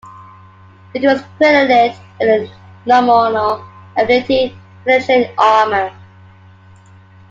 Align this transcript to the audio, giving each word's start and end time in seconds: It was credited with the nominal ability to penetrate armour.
It 0.95 1.03
was 1.03 1.21
credited 1.37 1.95
with 2.19 2.49
the 2.49 2.51
nominal 2.87 3.63
ability 3.95 4.49
to 4.49 4.55
penetrate 4.83 5.29
armour. 5.37 5.93